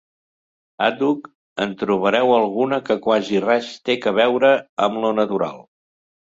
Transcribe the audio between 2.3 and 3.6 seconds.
alguna que quasi